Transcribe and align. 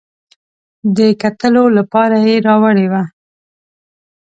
د 0.97 0.99
کتلو 1.21 1.63
لپاره 1.77 2.17
یې 2.27 2.35
راوړې 2.47 2.87
وه. 2.91 3.03